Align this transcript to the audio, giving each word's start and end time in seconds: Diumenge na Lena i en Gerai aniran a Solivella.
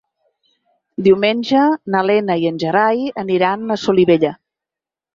Diumenge 1.07 1.67
na 1.97 2.03
Lena 2.13 2.39
i 2.47 2.51
en 2.53 2.59
Gerai 2.67 3.07
aniran 3.27 3.71
a 3.71 3.81
Solivella. 3.87 4.37